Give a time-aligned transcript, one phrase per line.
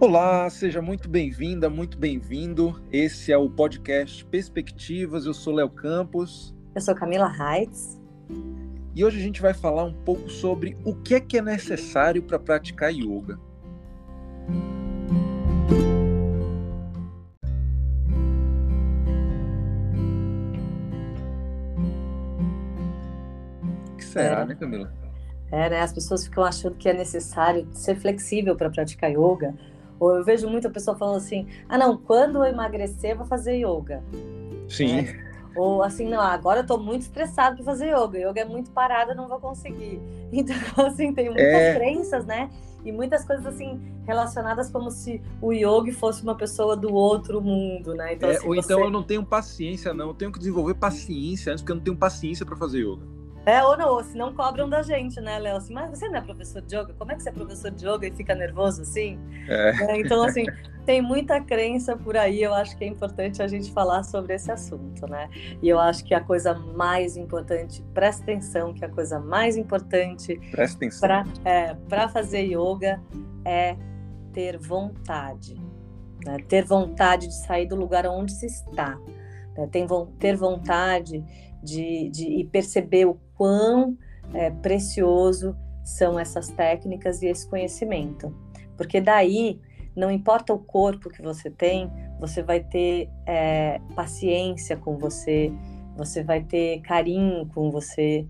[0.00, 2.80] Olá, seja muito bem-vinda, muito bem-vindo.
[2.90, 5.26] Esse é o podcast Perspectivas.
[5.26, 6.54] Eu sou Léo Campos.
[6.74, 8.00] Eu sou Camila Reitz.
[8.96, 12.22] E hoje a gente vai falar um pouco sobre o que é que é necessário
[12.22, 13.38] para praticar yoga.
[23.92, 24.46] O que será, é.
[24.46, 24.90] né, Camila?
[25.52, 25.80] É, né?
[25.82, 29.54] As pessoas ficam achando que é necessário ser flexível para praticar yoga.
[30.00, 34.02] Ou eu vejo muita pessoa falando assim: ah, não, quando eu emagrecer, vou fazer yoga.
[34.66, 35.00] Sim.
[35.00, 35.30] É.
[35.54, 38.18] Ou assim, não, agora eu tô muito estressado para fazer yoga.
[38.18, 40.00] Yoga é muito parada, não vou conseguir.
[40.32, 41.74] Então, assim, tem muitas é...
[41.74, 42.48] crenças, né?
[42.84, 47.94] E muitas coisas assim relacionadas como se o yoga fosse uma pessoa do outro mundo,
[47.94, 48.14] né?
[48.14, 50.08] Então, é, assim, ou então eu não tenho paciência, não.
[50.08, 53.19] Eu tenho que desenvolver paciência antes, porque eu não tenho paciência para fazer yoga.
[53.46, 55.56] É, ou não, ou se não cobram da gente, né, Léo?
[55.56, 56.94] Assim, mas você não é professor de yoga?
[56.98, 59.18] Como é que você é professor de yoga e fica nervoso assim?
[59.48, 59.70] É.
[59.92, 60.44] É, então, assim,
[60.84, 64.52] tem muita crença por aí, eu acho que é importante a gente falar sobre esse
[64.52, 65.28] assunto, né?
[65.62, 70.38] E eu acho que a coisa mais importante, presta atenção, que a coisa mais importante
[71.00, 73.00] para é, fazer yoga
[73.44, 73.76] é
[74.32, 75.54] ter vontade.
[76.24, 76.36] Né?
[76.48, 78.98] Ter vontade de sair do lugar onde se está.
[79.56, 79.68] Né?
[80.18, 81.24] ter vontade
[81.62, 83.96] de, de e perceber o quão
[84.34, 88.36] é, precioso são essas técnicas e esse conhecimento.
[88.76, 89.58] Porque daí,
[89.96, 95.50] não importa o corpo que você tem, você vai ter é, paciência com você,
[95.96, 98.26] você vai ter carinho com você,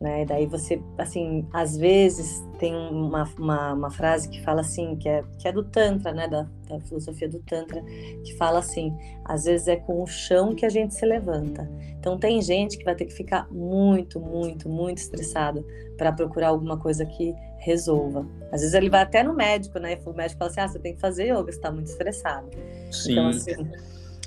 [0.00, 0.24] né?
[0.24, 5.22] Daí você, assim, às vezes tem uma, uma, uma, frase que fala assim, que é,
[5.38, 6.26] que é do Tantra, né?
[6.26, 7.82] Da, da filosofia do Tantra,
[8.24, 11.70] que fala assim: às vezes é com o chão que a gente se levanta.
[11.98, 15.66] Então tem gente que vai ter que ficar muito, muito, muito estressado
[15.98, 18.26] para procurar alguma coisa que resolva.
[18.50, 19.92] Às vezes ele vai até no médico, né?
[19.92, 22.48] E o médico fala assim: ah, você tem que fazer yoga, você está muito estressado.
[22.90, 23.12] Sim.
[23.12, 23.70] Então, assim,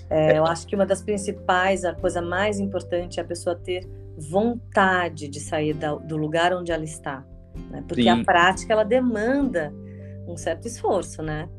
[0.08, 3.90] é, eu acho que uma das principais, a coisa mais importante é a pessoa ter
[4.18, 7.26] vontade de sair da, do lugar onde ela está,
[7.70, 7.84] né?
[7.88, 8.10] Porque Sim.
[8.10, 9.74] a prática ela demanda
[10.28, 11.50] um certo esforço, né?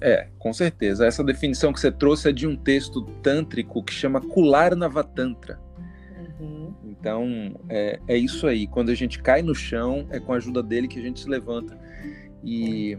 [0.00, 1.06] É, com certeza.
[1.06, 5.60] Essa definição que você trouxe é de um texto tântrico que chama Kularnava Tantra.
[6.40, 6.74] Uhum.
[6.84, 8.66] Então, é, é isso aí.
[8.66, 11.28] Quando a gente cai no chão, é com a ajuda dele que a gente se
[11.28, 11.78] levanta.
[12.42, 12.98] E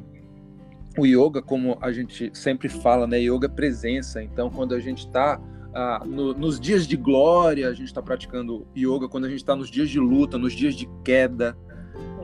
[0.97, 3.19] o yoga, como a gente sempre fala, né?
[3.19, 4.23] Yoga é presença.
[4.23, 5.41] Então, quando a gente está
[5.73, 9.55] ah, no, nos dias de glória, a gente está praticando yoga, quando a gente está
[9.55, 11.57] nos dias de luta, nos dias de queda,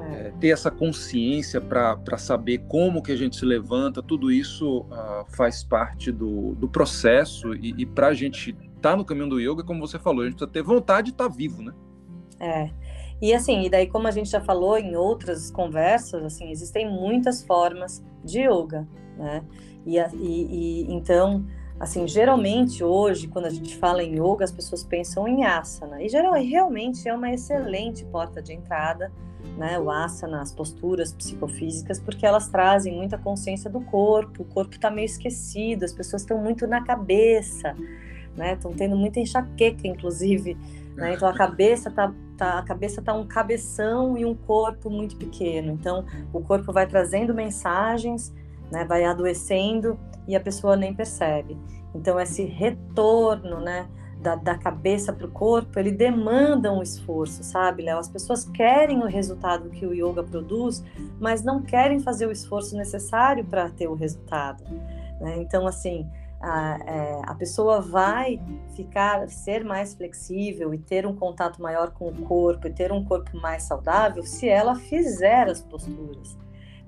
[0.01, 0.27] é.
[0.27, 5.25] É, ter essa consciência para saber como que a gente se levanta, tudo isso ah,
[5.29, 9.39] faz parte do, do processo e, e para a gente estar tá no caminho do
[9.39, 11.73] yoga, como você falou, a gente precisa ter vontade de estar tá vivo, né?
[12.39, 12.69] É.
[13.21, 17.43] E assim, e daí como a gente já falou em outras conversas, assim, existem muitas
[17.43, 18.87] formas de yoga,
[19.17, 19.43] né?
[19.85, 21.45] E, e, e então
[21.79, 26.03] Assim, geralmente hoje, quando a gente fala em yoga, as pessoas pensam em asana.
[26.03, 29.09] E geral, realmente é uma excelente porta de entrada,
[29.57, 29.79] né?
[29.79, 34.43] O asana, as posturas psicofísicas, porque elas trazem muita consciência do corpo.
[34.43, 37.73] O corpo está meio esquecido, as pessoas estão muito na cabeça,
[38.35, 38.53] né?
[38.53, 40.57] Estão tendo muita enxaqueca, inclusive.
[40.95, 41.13] Né?
[41.13, 45.71] Então a cabeça tá, tá, a cabeça tá um cabeção e um corpo muito pequeno.
[45.71, 48.33] Então o corpo vai trazendo mensagens,
[48.71, 48.85] né?
[48.85, 51.57] Vai adoecendo e a pessoa nem percebe.
[51.93, 53.87] Então, esse retorno, né,
[54.21, 57.97] da, da cabeça para o corpo, ele demanda um esforço, sabe, Léo?
[57.97, 60.83] As pessoas querem o resultado que o yoga produz,
[61.19, 64.63] mas não querem fazer o esforço necessário para ter o resultado.
[65.19, 65.37] Né?
[65.37, 66.05] Então, assim,
[66.41, 68.39] a, é, a pessoa vai
[68.75, 73.03] ficar, ser mais flexível e ter um contato maior com o corpo e ter um
[73.03, 76.37] corpo mais saudável se ela fizer as posturas.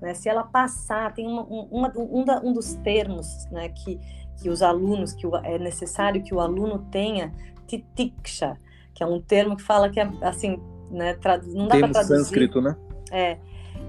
[0.02, 0.14] Né?
[0.14, 4.00] Se ela passar, tem uma, uma, um, um, dos termos né, que,
[4.42, 7.32] que os alunos, que é necessário que o aluno tenha,
[7.68, 8.58] titiksha,
[8.94, 10.60] que é um termo que fala que é assim,
[10.90, 11.18] né,
[11.48, 12.18] não dá para traduzir.
[12.18, 12.76] sânscrito, né?
[13.12, 13.38] É,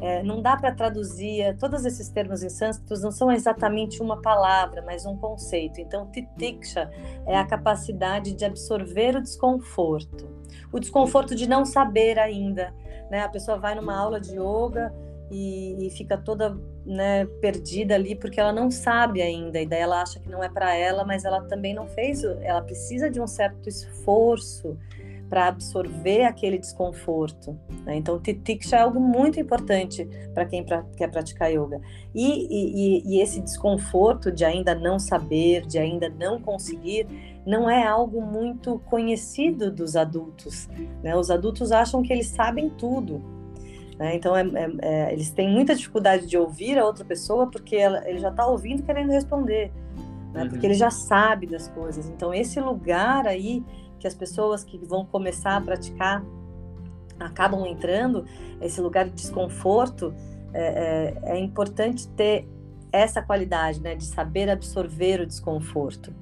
[0.01, 4.21] é, não dá para traduzir, é, todos esses termos em sânscrito não são exatamente uma
[4.21, 5.81] palavra, mas um conceito.
[5.81, 6.91] Então, titiksha
[7.27, 10.29] é a capacidade de absorver o desconforto.
[10.73, 12.75] O desconforto de não saber ainda.
[13.11, 13.21] Né?
[13.21, 14.93] A pessoa vai numa aula de yoga,
[15.31, 20.03] e, e fica toda né, perdida ali porque ela não sabe ainda e daí ela
[20.03, 23.27] acha que não é para ela, mas ela também não fez, ela precisa de um
[23.27, 24.77] certo esforço
[25.33, 27.59] para absorver aquele desconforto.
[27.87, 27.97] Né?
[27.97, 31.81] Então, Titiksha é algo muito importante para quem pra, quer praticar yoga.
[32.15, 37.07] E, e, e, esse desconforto de ainda não saber, de ainda não conseguir,
[37.47, 40.69] não é algo muito conhecido dos adultos.
[41.03, 41.17] Né?
[41.17, 43.23] Os adultos acham que eles sabem tudo.
[44.03, 44.17] Né?
[44.17, 48.03] Então, é, é, é, eles têm muita dificuldade de ouvir a outra pessoa porque ela,
[48.09, 49.71] ele já está ouvindo querendo responder,
[50.33, 50.43] né?
[50.43, 50.49] uhum.
[50.49, 52.09] porque ele já sabe das coisas.
[52.09, 53.65] Então, esse lugar aí
[54.01, 56.25] que as pessoas que vão começar a praticar
[57.21, 58.27] acabam entrando,
[58.61, 60.13] esse lugar de desconforto,
[60.53, 62.49] é, é, é importante ter
[62.91, 66.13] essa qualidade, né, de saber absorver o desconforto.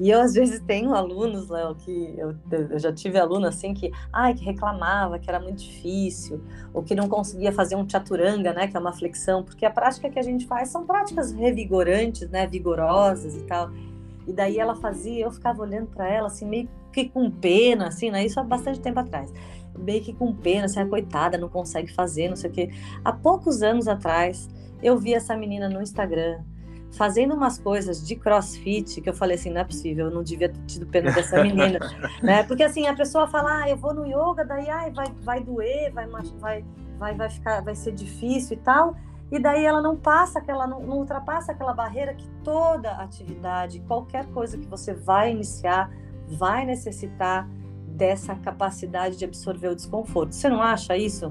[0.00, 3.92] E eu, às vezes, tenho alunos, Léo, que eu, eu, já tive aluno assim que,
[4.12, 6.42] ai, que reclamava, que era muito difícil,
[6.72, 10.10] ou que não conseguia fazer um chaturanga, né, que é uma flexão, porque a prática
[10.10, 13.70] que a gente faz são práticas revigorantes, né, vigorosas e tal.
[14.26, 18.10] E daí ela fazia, eu ficava olhando para ela, assim, meio que com pena, assim,
[18.10, 19.32] né, isso há bastante tempo atrás.
[19.78, 22.70] Meio que com pena, assim, a coitada, não consegue fazer, não sei o quê.
[23.04, 24.48] Há poucos anos atrás,
[24.82, 26.40] eu vi essa menina no Instagram,
[26.92, 30.48] fazendo umas coisas de crossfit que eu falei assim, não é possível, eu não devia
[30.48, 31.78] ter tido pena dessa menina,
[32.22, 32.42] né?
[32.42, 35.92] Porque assim, a pessoa fala, ah, eu vou no yoga, daí ai, vai, vai doer,
[35.92, 36.64] vai, vai,
[36.98, 38.94] vai, vai ficar, vai ser difícil e tal.
[39.30, 44.26] E daí ela não passa aquela, não, não ultrapassa aquela barreira que toda atividade, qualquer
[44.26, 45.90] coisa que você vai iniciar,
[46.28, 47.48] vai necessitar
[47.86, 50.32] dessa capacidade de absorver o desconforto.
[50.32, 51.30] Você não acha isso?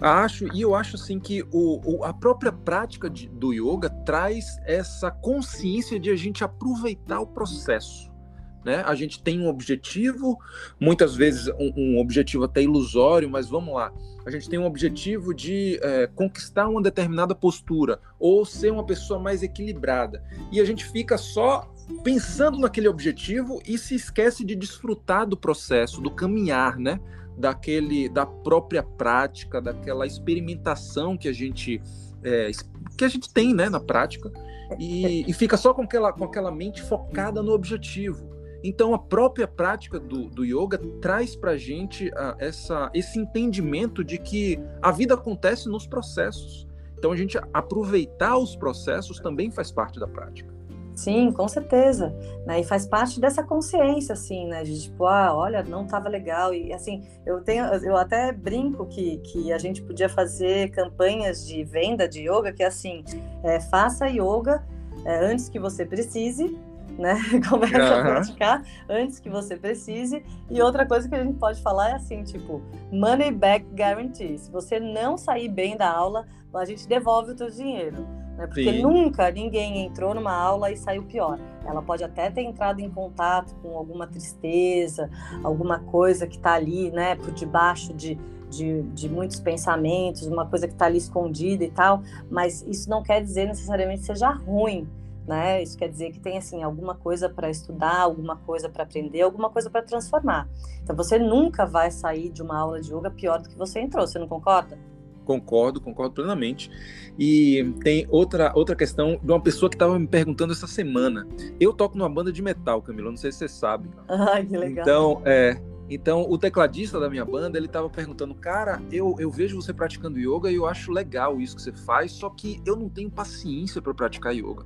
[0.00, 4.58] Acho, e eu acho assim que o, o a própria prática de, do yoga traz
[4.64, 8.14] essa consciência de a gente aproveitar o processo.
[8.62, 8.82] Né?
[8.84, 10.36] A gente tem um objetivo,
[10.78, 13.92] muitas vezes um, um objetivo até ilusório, mas vamos lá.
[14.26, 19.20] A gente tem um objetivo de é, conquistar uma determinada postura ou ser uma pessoa
[19.20, 20.20] mais equilibrada.
[20.50, 21.72] E a gente fica só
[22.02, 27.00] pensando naquele objetivo e se esquece de desfrutar do processo, do caminhar, né?
[27.36, 31.80] Daquele da própria prática, daquela experimentação que a gente
[32.22, 32.50] é,
[32.96, 34.30] que a gente tem, né, na prática,
[34.78, 38.28] e, e, fica só com aquela, com aquela mente focada no objetivo.
[38.64, 44.18] Então, a própria prática do, do yoga traz para a gente essa, esse entendimento de
[44.18, 46.66] que a vida acontece nos processos.
[46.98, 50.55] Então, a gente aproveitar os processos também faz parte da prática.
[50.96, 52.16] Sim, com certeza.
[52.46, 52.60] Né?
[52.60, 54.64] E faz parte dessa consciência, assim, né?
[54.64, 56.54] De tipo, ah, olha, não estava legal.
[56.54, 61.62] E assim, eu tenho, eu até brinco que, que a gente podia fazer campanhas de
[61.64, 63.04] venda de yoga, que é assim,
[63.44, 64.64] é, faça yoga
[65.04, 66.58] é, antes que você precise,
[66.98, 67.14] né?
[67.46, 68.00] Começa uhum.
[68.00, 70.24] a praticar antes que você precise.
[70.50, 74.38] E outra coisa que a gente pode falar é assim, tipo, money back guarantee.
[74.38, 78.25] Se você não sair bem da aula, a gente devolve o teu dinheiro.
[78.36, 78.46] Né?
[78.46, 78.82] Porque Sim.
[78.82, 81.38] nunca ninguém entrou numa aula e saiu pior.
[81.64, 85.10] Ela pode até ter entrado em contato com alguma tristeza,
[85.42, 88.18] alguma coisa que está ali, né, por debaixo de,
[88.50, 93.02] de, de, muitos pensamentos, uma coisa que está ali escondida e tal, mas isso não
[93.02, 94.88] quer dizer necessariamente que seja ruim.
[95.26, 95.60] Né?
[95.60, 99.50] Isso quer dizer que tem assim alguma coisa para estudar, alguma coisa para aprender, alguma
[99.50, 100.48] coisa para transformar.
[100.84, 104.06] Então você nunca vai sair de uma aula de yoga pior do que você entrou,
[104.06, 104.78] você não concorda?
[105.26, 106.70] Concordo, concordo plenamente.
[107.18, 111.26] E tem outra, outra questão de uma pessoa que estava me perguntando essa semana.
[111.58, 113.90] Eu toco numa banda de metal, Camila, não sei se você sabe.
[114.08, 114.82] Ah, que legal.
[114.82, 119.60] Então, é, então o tecladista da minha banda, ele estava perguntando, cara, eu, eu vejo
[119.60, 122.88] você praticando yoga e eu acho legal isso que você faz, só que eu não
[122.88, 124.64] tenho paciência para praticar yoga.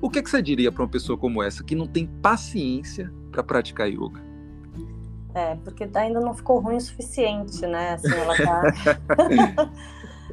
[0.00, 3.42] O que, que você diria para uma pessoa como essa que não tem paciência para
[3.42, 4.20] praticar yoga?
[5.34, 7.94] É, porque ainda não ficou ruim o suficiente, né?
[7.94, 8.62] Assim, ela tá.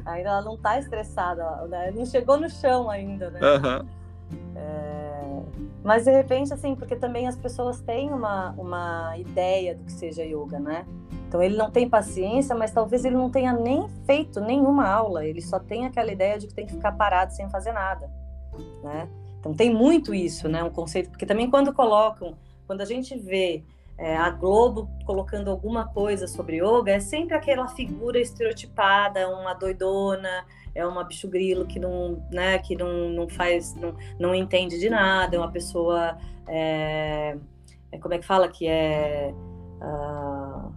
[0.04, 1.90] ainda ela não está estressada, né?
[1.94, 3.40] não chegou no chão ainda, né?
[3.40, 3.88] Uhum.
[4.56, 5.00] É...
[5.82, 10.22] Mas de repente, assim, porque também as pessoas têm uma, uma ideia do que seja
[10.22, 10.84] yoga, né?
[11.26, 15.40] Então ele não tem paciência, mas talvez ele não tenha nem feito nenhuma aula, ele
[15.40, 18.10] só tem aquela ideia de que tem que ficar parado sem fazer nada,
[18.82, 19.08] né?
[19.38, 20.62] Então tem muito isso, né?
[20.62, 23.64] Um conceito, porque também quando colocam, quando a gente vê
[24.00, 30.46] é, a Globo colocando alguma coisa sobre yoga, é sempre aquela figura estereotipada, uma doidona,
[30.74, 34.88] é uma bicho grilo que não, né, que não, não faz, não, não entende de
[34.88, 36.16] nada, é uma pessoa,
[36.48, 37.36] é,
[37.92, 39.34] é como é que fala, que é,
[39.82, 40.72] uh,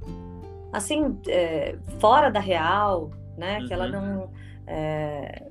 [0.73, 3.67] assim, é, fora da real, né, uhum.
[3.67, 3.91] que ela uhum.
[3.91, 4.29] não,
[4.67, 5.47] é,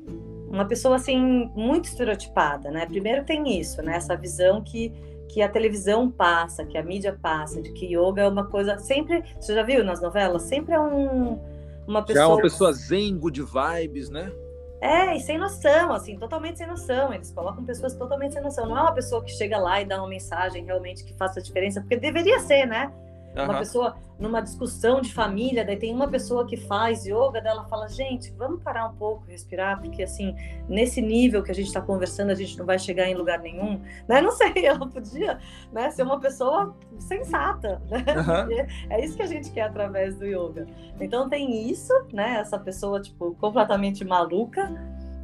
[0.50, 4.92] uma pessoa, assim, muito estereotipada, né, primeiro tem isso, né, essa visão que
[5.32, 9.24] que a televisão passa, que a mídia passa, de que yoga é uma coisa sempre.
[9.40, 10.42] Você já viu nas novelas?
[10.42, 11.40] Sempre é um,
[11.86, 12.26] uma pessoa.
[12.26, 14.30] Já é uma pessoa zen, good vibes, né?
[14.78, 17.14] É, e sem noção, assim, totalmente sem noção.
[17.14, 18.68] Eles colocam pessoas totalmente sem noção.
[18.68, 21.42] Não é uma pessoa que chega lá e dá uma mensagem realmente que faça a
[21.42, 22.92] diferença, porque deveria ser, né?
[23.36, 23.44] Uhum.
[23.44, 27.64] Uma pessoa numa discussão de família, daí tem uma pessoa que faz yoga, daí ela
[27.64, 30.36] fala, gente, vamos parar um pouco, respirar, porque assim,
[30.68, 33.80] nesse nível que a gente está conversando, a gente não vai chegar em lugar nenhum,
[34.06, 34.20] né?
[34.20, 35.38] Não sei, ela podia
[35.72, 38.04] né, ser uma pessoa sensata, né?
[38.16, 38.66] Uhum.
[38.90, 40.66] É isso que a gente quer através do yoga.
[41.00, 42.38] Então tem isso, né?
[42.38, 44.70] Essa pessoa, tipo, completamente maluca,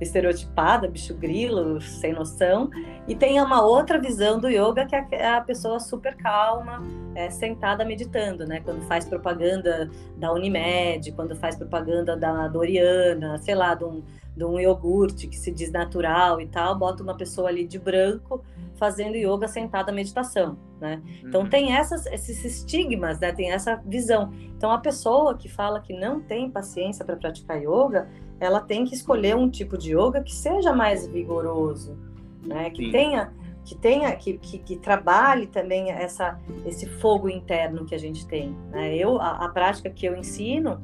[0.00, 2.70] estereotipada, bicho grilo, sem noção,
[3.06, 6.82] e tem uma outra visão do yoga que é a pessoa super calma,
[7.14, 8.60] é, sentada meditando, né?
[8.60, 14.02] Quando faz propaganda da Unimed, quando faz propaganda da Doriana, sei lá, de um,
[14.38, 18.44] de um iogurte que se diz natural e tal, bota uma pessoa ali de branco
[18.76, 21.02] fazendo yoga sentada meditação, né?
[21.24, 21.48] Então uhum.
[21.48, 23.32] tem essas, esses estigmas, né?
[23.32, 24.32] Tem essa visão.
[24.56, 28.94] Então a pessoa que fala que não tem paciência para praticar yoga, ela tem que
[28.94, 31.98] escolher um tipo de yoga que seja mais vigoroso,
[32.46, 32.70] né?
[32.70, 32.92] Que Sim.
[32.92, 33.32] tenha
[33.64, 38.56] que tenha que, que, que, trabalhe também essa esse fogo interno que a gente tem.
[38.70, 38.96] Né?
[38.96, 40.80] Eu a, a prática que eu ensino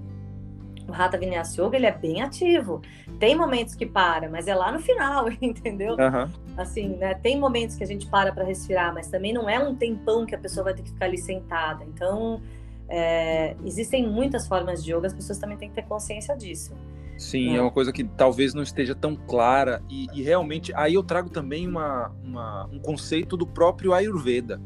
[0.89, 2.83] o Hatha Vinyasa Yoga ele é bem ativo.
[3.19, 5.93] Tem momentos que para, mas é lá no final, entendeu?
[5.93, 6.31] Uhum.
[6.57, 7.15] Assim, né?
[7.15, 10.35] Tem momentos que a gente para para respirar, mas também não é um tempão que
[10.35, 11.85] a pessoa vai ter que ficar ali sentada.
[11.85, 12.41] Então,
[12.89, 16.75] é, existem muitas formas de yoga, as pessoas também têm que ter consciência disso.
[17.17, 20.95] Sim, é, é uma coisa que talvez não esteja tão clara e, e realmente aí
[20.95, 24.61] eu trago também uma, uma, um conceito do próprio Ayurveda.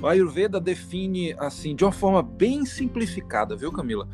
[0.00, 4.06] O Ayurveda define assim de uma forma bem simplificada, viu, Camila?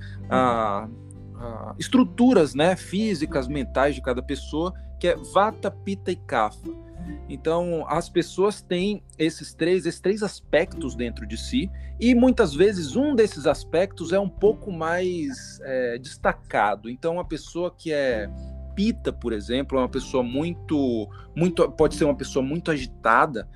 [1.79, 6.71] Estruturas né, físicas, mentais de cada pessoa, que é Vata, Pitta e Kapha.
[7.29, 12.95] Então, as pessoas têm esses três, esses três aspectos dentro de si, e muitas vezes
[12.95, 16.89] um desses aspectos é um pouco mais é, destacado.
[16.89, 18.31] Então, a pessoa que é
[18.75, 23.49] Pita, por exemplo, é uma pessoa muito, muito, pode ser uma pessoa muito agitada,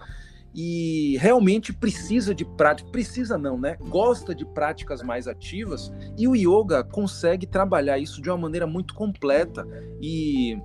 [0.57, 3.77] e realmente precisa de prática, precisa não, né?
[3.91, 8.95] Gosta de práticas mais ativas e o yoga consegue trabalhar isso de uma maneira muito
[8.95, 9.69] completa
[10.01, 10.59] e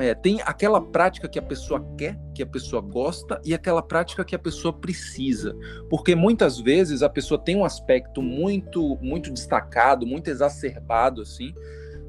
[0.00, 4.24] é, tem aquela prática que a pessoa quer, que a pessoa gosta, e aquela prática
[4.24, 5.56] que a pessoa precisa.
[5.88, 11.54] Porque muitas vezes a pessoa tem um aspecto muito, muito destacado, muito exacerbado, assim,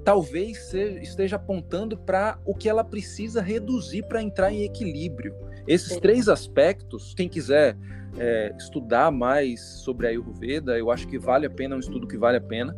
[0.05, 5.35] talvez seja, esteja apontando para o que ela precisa reduzir para entrar em equilíbrio.
[5.67, 7.75] Esses três aspectos, quem quiser
[8.17, 12.07] é, estudar mais sobre a Ayurveda, eu acho que vale a pena, é um estudo
[12.07, 12.77] que vale a pena,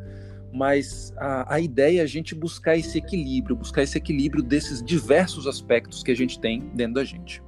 [0.53, 5.45] mas a, a ideia é a gente buscar esse equilíbrio, buscar esse equilíbrio desses diversos
[5.47, 7.43] aspectos que a gente tem dentro da gente.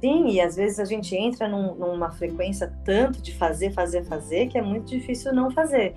[0.00, 4.46] Sim, e às vezes a gente entra num, numa frequência tanto de fazer, fazer, fazer,
[4.46, 5.92] que é muito difícil não fazer.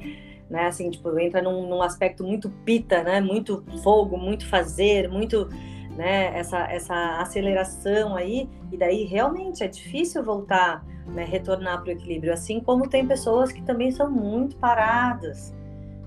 [0.52, 0.68] Né?
[0.68, 3.20] Assim, tipo, entra num, num aspecto muito pita, né?
[3.20, 5.48] Muito fogo, muito fazer, muito
[5.96, 11.92] né, essa, essa aceleração aí, e daí realmente é difícil voltar, né, retornar para o
[11.92, 15.54] equilíbrio, assim como tem pessoas que também são muito paradas,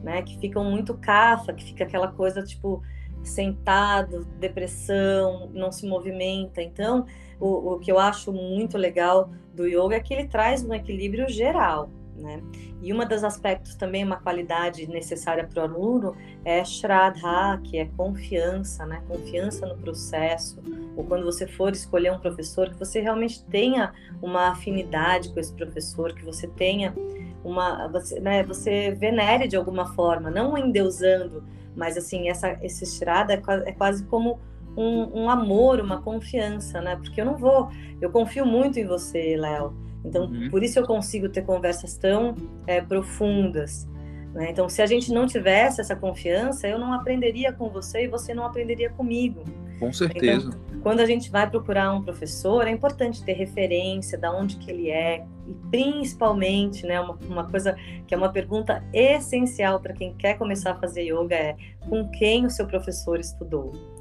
[0.02, 2.82] né, que ficam muito cafa, que fica aquela coisa tipo
[3.22, 6.60] sentado, depressão, não se movimenta.
[6.60, 7.06] Então,
[7.40, 11.26] o, o que eu acho muito legal do yoga é que ele traz um equilíbrio
[11.28, 12.42] geral, né?
[12.83, 17.87] E uma dos aspectos também, uma qualidade necessária para o aluno é Shraddha, que é
[17.97, 19.02] confiança, né?
[19.09, 20.61] Confiança no processo.
[20.97, 23.92] Ou quando você for escolher um professor, que você realmente tenha
[24.23, 26.94] uma afinidade com esse professor, que você tenha
[27.42, 28.42] uma, você, né?
[28.44, 31.44] Você venere de alguma forma, não endeusando,
[31.76, 34.38] mas assim essa esse Shraddha é, é quase como
[34.76, 36.97] um, um amor, uma confiança, né?
[36.97, 39.84] Porque eu não vou, eu confio muito em você, Léo.
[40.04, 40.50] Então, uhum.
[40.50, 42.34] por isso eu consigo ter conversas tão
[42.66, 43.88] é, profundas.
[44.34, 44.50] Né?
[44.50, 48.34] Então, se a gente não tivesse essa confiança, eu não aprenderia com você e você
[48.34, 49.44] não aprenderia comigo.
[49.78, 50.49] Com certeza.
[50.49, 54.70] Então, quando a gente vai procurar um professor, é importante ter referência de onde que
[54.70, 57.75] ele é e principalmente, né, uma, uma coisa
[58.06, 61.56] que é uma pergunta essencial para quem quer começar a fazer yoga é
[61.88, 63.93] com quem o seu professor estudou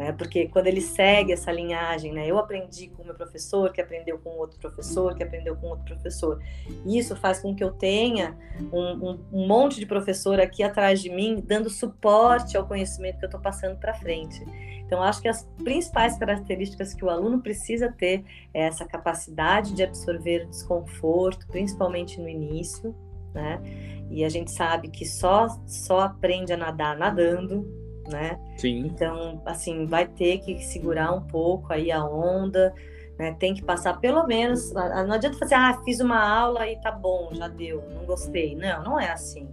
[0.00, 0.12] né?
[0.12, 2.26] Porque quando ele segue essa linhagem, né?
[2.26, 5.84] Eu aprendi com o meu professor, que aprendeu com outro professor, que aprendeu com outro
[5.84, 6.40] professor.
[6.86, 8.34] Isso faz com que eu tenha
[8.72, 13.26] um, um, um monte de professor aqui atrás de mim, dando suporte ao conhecimento que
[13.26, 14.42] eu estou passando para frente.
[14.86, 19.82] Então, acho que as principais características que o aluno precisa ter é essa capacidade de
[19.82, 22.96] absorver desconforto, principalmente no início,
[23.34, 23.60] né?
[24.08, 27.79] E a gente sabe que só só aprende a nadar nadando,
[28.10, 28.38] né?
[28.58, 28.86] Sim.
[28.86, 32.74] Então, assim, vai ter que segurar um pouco aí a onda,
[33.18, 33.36] né?
[33.38, 34.72] Tem que passar pelo menos.
[34.72, 38.56] Não adianta fazer, ah, fiz uma aula e tá bom, já deu, não gostei.
[38.56, 39.48] Não, não é assim.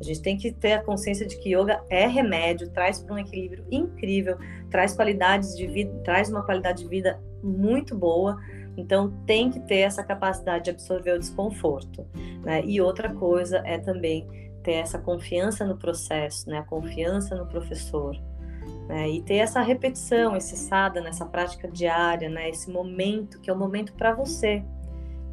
[0.00, 3.18] A gente tem que ter a consciência de que yoga é remédio, traz para um
[3.18, 4.38] equilíbrio incrível,
[4.70, 8.38] traz qualidades de vida, traz uma qualidade de vida muito boa,
[8.76, 12.06] Então tem que ter essa capacidade de absorver o desconforto,
[12.42, 12.62] né?
[12.64, 14.26] E outra coisa é também
[14.62, 16.58] ter essa confiança no processo, né?
[16.58, 18.16] A confiança no professor,
[18.86, 19.08] né?
[19.08, 22.48] E ter essa repetição, esse sada nessa prática diária, né?
[22.48, 24.62] Esse momento que é o momento para você.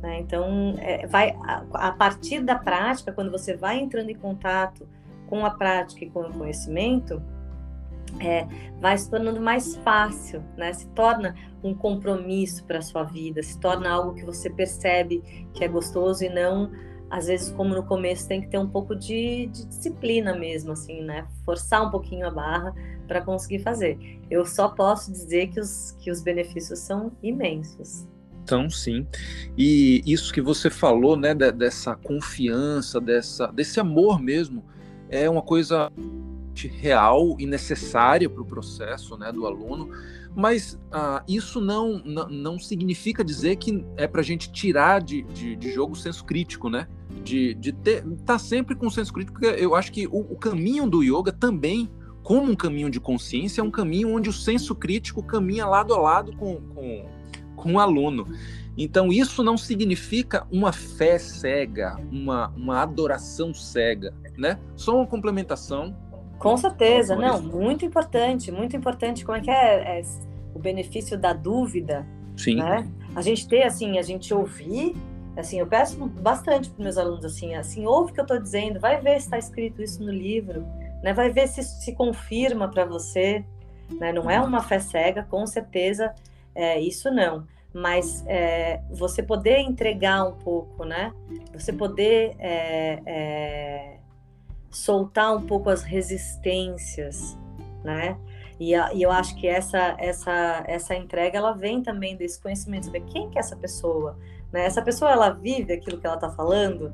[0.01, 0.19] Né?
[0.19, 4.88] Então, é, vai a, a partir da prática, quando você vai entrando em contato
[5.27, 7.22] com a prática e com o conhecimento,
[8.19, 8.48] é,
[8.79, 10.72] vai se tornando mais fácil, né?
[10.74, 15.63] Se torna um compromisso para a sua vida, se torna algo que você percebe que
[15.63, 16.72] é gostoso e não,
[17.10, 21.02] às vezes, como no começo, tem que ter um pouco de, de disciplina mesmo, assim,
[21.02, 21.28] né?
[21.46, 22.74] Forçar um pouquinho a barra
[23.08, 23.98] para conseguir fazer.
[24.30, 28.06] Eu só posso dizer que os, que os benefícios são imensos.
[28.44, 29.06] Então, sim.
[29.58, 34.64] E isso que você falou, né, dessa confiança, dessa, desse amor mesmo,
[35.10, 35.92] é uma coisa
[36.66, 39.90] real e necessária para o processo né, do aluno,
[40.36, 45.24] mas ah, isso não, não, não, significa dizer que é para a gente tirar de,
[45.24, 46.88] de, de, jogo o senso crítico, né?
[47.24, 50.38] De, de ter, tá sempre com o senso crítico, porque eu acho que o, o
[50.38, 51.89] caminho do yoga também,
[52.24, 56.00] como um caminho de consciência, é um caminho onde o senso crítico caminha lado a
[56.00, 57.05] lado com, com,
[57.55, 58.25] com o aluno.
[58.77, 64.59] Então, isso não significa uma fé cega, uma, uma adoração cega, né?
[64.75, 65.95] Só uma complementação
[66.38, 69.25] com certeza, não, muito importante, muito importante.
[69.25, 70.01] Como é que é, é
[70.53, 72.05] o benefício da dúvida?
[72.36, 72.57] Sim.
[72.57, 72.88] Né?
[73.15, 74.95] A gente ter, assim, a gente ouvir,
[75.38, 78.79] assim, eu peço bastante para meus alunos, assim, assim, ouve o que eu estou dizendo,
[78.79, 80.65] vai ver se está escrito isso no livro,
[81.03, 81.13] né?
[81.13, 83.46] Vai ver se se confirma para você,
[84.00, 84.12] né?
[84.12, 86.13] Não é uma fé cega, com certeza,
[86.56, 87.46] é, isso não.
[87.74, 91.13] Mas é, você poder entregar um pouco, né?
[91.53, 93.98] Você poder é, é
[94.72, 97.38] soltar um pouco as resistências,
[97.84, 98.17] né?
[98.60, 103.01] E, e, eu acho que essa essa essa entrega ela vem também desse conhecimento, saber
[103.01, 104.17] quem que é essa pessoa,
[104.51, 104.66] né?
[104.66, 106.92] Essa pessoa ela vive aquilo que ela está falando,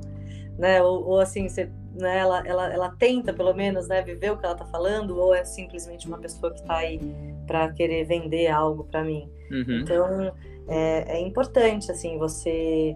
[0.57, 0.81] né?
[0.81, 2.19] Ou, ou assim, você, né?
[2.19, 4.01] Ela, ela, ela tenta pelo menos, né?
[4.01, 6.99] Viver o que ela está falando, ou é simplesmente uma pessoa que está aí
[7.45, 9.29] para querer vender algo para mim.
[9.51, 9.81] Uhum.
[9.81, 10.33] Então
[10.67, 12.95] é, é importante assim você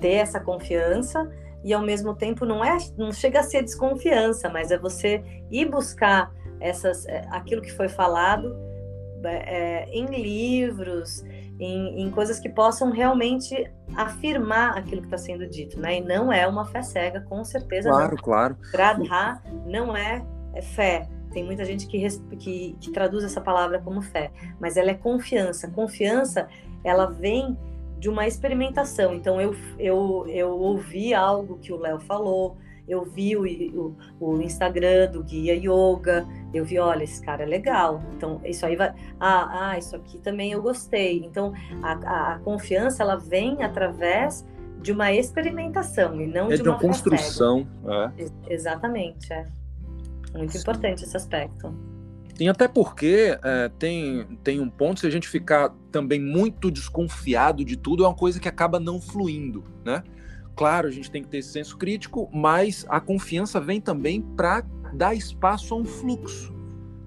[0.00, 1.30] ter essa confiança
[1.62, 5.70] e ao mesmo tempo não é não chega a ser desconfiança, mas é você ir
[5.70, 8.54] buscar essas é, aquilo que foi falado
[9.24, 11.24] é, é, em livros,
[11.58, 15.98] em, em, coisas que possam realmente afirmar aquilo que está sendo dito, né?
[15.98, 17.90] E não é uma fé cega, com certeza.
[17.90, 18.22] Claro, não.
[18.22, 18.56] claro.
[18.72, 21.08] Gradha não é, é fé.
[21.32, 22.06] Tem muita gente que,
[22.38, 25.68] que, que traduz essa palavra como fé, mas ela é confiança.
[25.68, 26.48] Confiança,
[26.82, 27.56] ela vem
[27.98, 29.14] de uma experimentação.
[29.14, 32.56] Então, eu, eu, eu ouvi algo que o Léo falou,
[32.86, 37.46] eu vi o, o, o, Instagram do Guia Yoga, eu vi, olha, esse cara é
[37.46, 38.02] legal.
[38.14, 38.94] Então, isso aí vai.
[39.18, 41.24] Ah, ah isso aqui também eu gostei.
[41.24, 44.46] Então, a, a, a confiança, ela vem através
[44.80, 47.66] de uma experimentação e não é de uma, uma construção.
[48.18, 48.52] É.
[48.54, 49.46] Exatamente, é.
[50.34, 50.58] Muito Sim.
[50.58, 51.74] importante esse aspecto.
[52.38, 57.64] E até porque é, tem, tem um ponto, se a gente ficar também muito desconfiado
[57.64, 60.02] de tudo, é uma coisa que acaba não fluindo, né?
[60.56, 64.64] Claro, a gente tem que ter esse senso crítico, mas a confiança vem também para
[64.92, 66.54] dar espaço a um fluxo.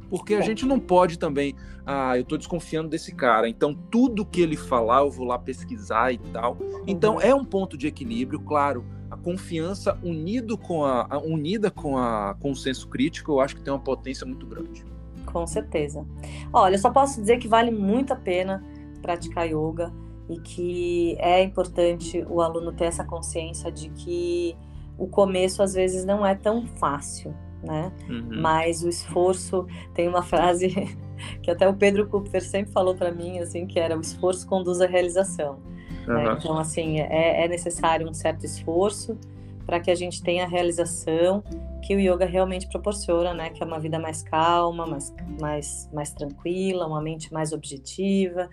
[0.10, 1.54] Porque a gente não pode também,
[1.86, 6.14] ah, eu estou desconfiando desse cara, então tudo que ele falar eu vou lá pesquisar
[6.14, 6.58] e tal.
[6.86, 7.22] Então uhum.
[7.22, 8.86] é um ponto de equilíbrio, claro.
[9.12, 13.56] A confiança unido com a, a unida com, a, com o senso crítico, eu acho
[13.56, 14.86] que tem uma potência muito grande.
[15.26, 16.06] Com certeza.
[16.52, 18.64] Olha, eu só posso dizer que vale muito a pena
[19.02, 19.94] praticar yoga
[20.30, 24.56] e que é importante o aluno ter essa consciência de que
[24.98, 27.92] o começo às vezes não é tão fácil, né?
[28.10, 28.42] Uhum.
[28.42, 30.70] Mas o esforço tem uma frase
[31.42, 34.82] que até o Pedro Cooper sempre falou para mim assim que era o esforço conduz
[34.82, 35.60] à realização.
[36.08, 36.14] Uhum.
[36.14, 36.36] Né?
[36.38, 39.18] Então assim é, é necessário um certo esforço
[39.66, 41.44] para que a gente tenha a realização
[41.88, 43.50] que o yoga realmente proporciona, né?
[43.50, 48.50] Que é uma vida mais calma, mais, mais, mais tranquila, uma mente mais objetiva,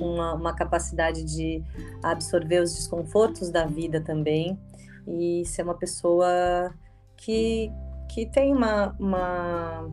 [0.00, 1.62] uma, uma capacidade de
[2.02, 4.58] absorver os desconfortos da vida também
[5.06, 6.72] e ser uma pessoa
[7.14, 7.70] que,
[8.08, 9.86] que tem uma, uma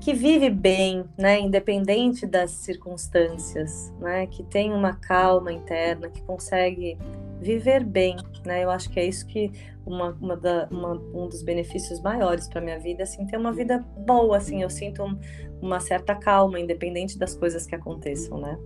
[0.00, 6.96] que vive bem, né, independente das circunstâncias, né, que tem uma calma interna, que consegue
[7.44, 8.64] viver bem, né?
[8.64, 9.52] Eu acho que é isso que
[9.84, 13.78] uma, uma, da, uma um dos benefícios maiores para minha vida, assim, ter uma vida
[14.06, 15.18] boa, assim, eu sinto um,
[15.60, 18.58] uma certa calma, independente das coisas que aconteçam, né?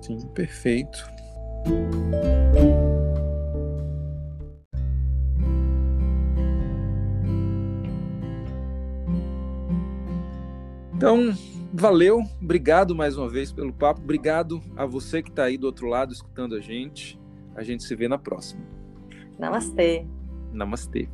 [0.00, 1.04] Sim, perfeito.
[10.96, 11.34] Então,
[11.76, 15.88] Valeu, obrigado mais uma vez pelo papo, obrigado a você que está aí do outro
[15.88, 17.18] lado escutando a gente.
[17.54, 18.62] A gente se vê na próxima.
[19.38, 20.06] Namastê.
[20.52, 21.08] Namastê.